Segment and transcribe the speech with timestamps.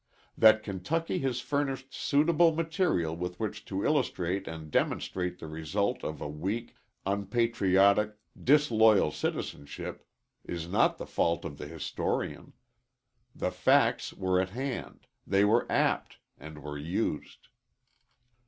[0.35, 6.19] That Kentucky has furnished suitable material with which to illustrate and demonstrate the results of
[6.21, 6.73] a weak,
[7.05, 10.03] unpatriotic, disloyal citizenship,
[10.43, 12.53] is not the fault of the historian.
[13.35, 17.49] The facts were at hand, they were apt, and were used.